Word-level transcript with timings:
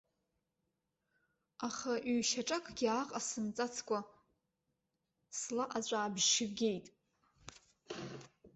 Аха 1.67 1.93
ҩ-шьаҿакгьы 2.11 2.87
ааҟасымҵацкәа, 2.91 3.99
сла 5.39 5.65
аҵәаабжьы 5.77 6.45
геит. 6.57 6.85